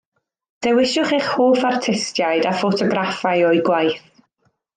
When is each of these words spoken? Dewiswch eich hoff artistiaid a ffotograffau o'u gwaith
Dewiswch 0.65 1.11
eich 1.17 1.27
hoff 1.33 1.61
artistiaid 1.71 2.49
a 2.53 2.55
ffotograffau 2.63 3.47
o'u 3.51 3.63
gwaith 3.71 4.03